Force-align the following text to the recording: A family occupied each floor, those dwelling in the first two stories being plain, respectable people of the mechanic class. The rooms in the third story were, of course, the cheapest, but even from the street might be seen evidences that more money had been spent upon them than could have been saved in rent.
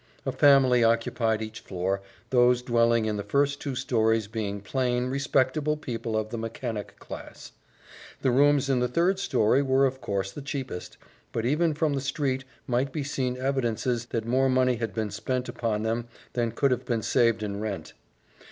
A 0.25 0.31
family 0.31 0.83
occupied 0.83 1.43
each 1.43 1.59
floor, 1.59 2.01
those 2.31 2.63
dwelling 2.63 3.05
in 3.05 3.17
the 3.17 3.23
first 3.23 3.59
two 3.61 3.75
stories 3.75 4.25
being 4.27 4.59
plain, 4.59 5.05
respectable 5.11 5.77
people 5.77 6.17
of 6.17 6.29
the 6.31 6.39
mechanic 6.39 6.97
class. 6.97 7.51
The 8.23 8.31
rooms 8.31 8.67
in 8.67 8.79
the 8.79 8.87
third 8.87 9.19
story 9.19 9.61
were, 9.61 9.85
of 9.85 10.01
course, 10.01 10.31
the 10.31 10.41
cheapest, 10.41 10.97
but 11.31 11.45
even 11.45 11.75
from 11.75 11.93
the 11.93 12.01
street 12.01 12.45
might 12.65 12.91
be 12.91 13.03
seen 13.03 13.37
evidences 13.37 14.07
that 14.07 14.25
more 14.25 14.49
money 14.49 14.77
had 14.77 14.95
been 14.95 15.11
spent 15.11 15.47
upon 15.47 15.83
them 15.83 16.07
than 16.33 16.51
could 16.53 16.71
have 16.71 16.85
been 16.87 17.03
saved 17.03 17.43
in 17.43 17.59
rent. 17.59 17.93